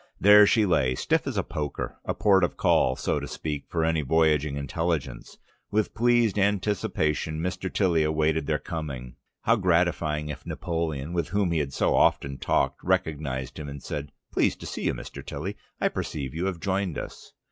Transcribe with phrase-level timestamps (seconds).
[0.19, 3.85] There she lay, stiff as a poker, a port of call, so to speak, for
[3.85, 5.37] any voyaging intelligence.
[5.69, 7.71] With pleased anticipation Mr.
[7.71, 9.13] Tilly awaited their coming.
[9.43, 14.11] How gratifying if Napoleon, with whom he had so often talked, recognised him and said,
[14.31, 15.23] "Pleased to see you, Mr.
[15.23, 15.55] Tilly.
[15.79, 17.33] I perceive you have joined us..."